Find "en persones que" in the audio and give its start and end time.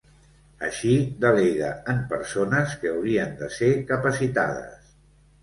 1.93-2.91